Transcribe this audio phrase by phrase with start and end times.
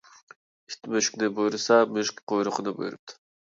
[0.73, 3.23] ئىت مۈشۈكنى بۇيرۇسا، مۈشۈك قويرۇقىنى بۇيرۇپتۇ.